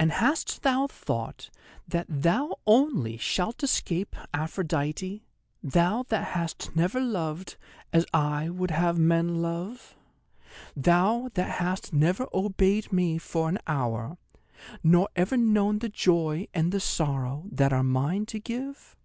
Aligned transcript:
And 0.00 0.10
hast 0.10 0.64
thou 0.64 0.88
thought 0.88 1.48
that 1.86 2.06
thou 2.08 2.58
only 2.66 3.16
shalt 3.16 3.62
escape 3.62 4.16
Aphrodite? 4.34 5.22
Thou 5.62 6.02
that 6.08 6.24
hast 6.34 6.74
never 6.74 7.00
loved 7.00 7.56
as 7.92 8.04
I 8.12 8.48
would 8.48 8.72
have 8.72 8.98
men 8.98 9.40
love; 9.42 9.94
thou 10.74 11.30
that 11.34 11.60
hast 11.60 11.92
never 11.92 12.26
obeyed 12.34 12.92
me 12.92 13.16
for 13.16 13.48
an 13.48 13.60
hour, 13.68 14.18
nor 14.82 15.08
ever 15.14 15.36
known 15.36 15.78
the 15.78 15.88
joy 15.88 16.48
and 16.52 16.72
the 16.72 16.80
sorrow 16.80 17.44
that 17.52 17.72
are 17.72 17.84
mine 17.84 18.26
to 18.26 18.40
give? 18.40 18.96